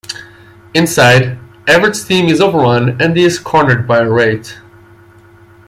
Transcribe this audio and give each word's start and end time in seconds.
Inside, 0.73 1.37
Everett's 1.67 2.03
team 2.03 2.27
is 2.27 2.41
overrun 2.41 2.99
and 2.99 3.15
he 3.15 3.23
is 3.23 3.37
cornered 3.37 3.87
by 3.87 3.99
a 3.99 4.09
Wraith. 4.09 4.57